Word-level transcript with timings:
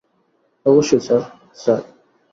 অবশ্যই 0.65 1.01
sir, 1.07 1.21
sir? 1.55 1.81